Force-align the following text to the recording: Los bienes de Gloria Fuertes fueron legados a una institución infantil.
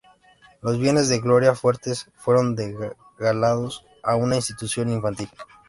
Los 0.63 0.79
bienes 0.79 1.09
de 1.09 1.19
Gloria 1.19 1.53
Fuertes 1.53 2.07
fueron 2.15 2.55
legados 3.19 3.85
a 4.01 4.15
una 4.15 4.35
institución 4.35 4.89
infantil. 4.89 5.29